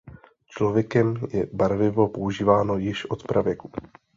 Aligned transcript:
Člověkem 0.47 1.15
je 1.33 1.47
barvivo 1.53 2.07
používáno 2.07 2.77
již 2.77 3.05
od 3.05 3.23
pravěku. 3.27 3.71